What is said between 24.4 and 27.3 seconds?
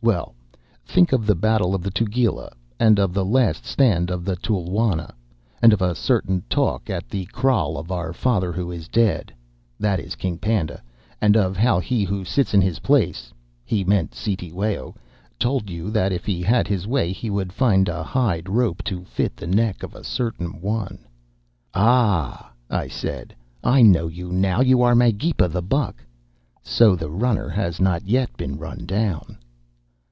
you are Magepa the Buck. So the